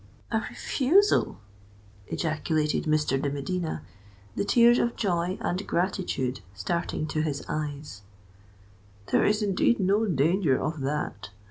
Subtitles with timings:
[0.31, 1.37] "A refusal!"
[2.07, 3.21] ejaculated Mr.
[3.21, 3.83] de Medina,
[4.35, 8.01] the tears of joy and gratitude starting to his eyes:
[9.11, 11.29] "there is indeed no danger of that!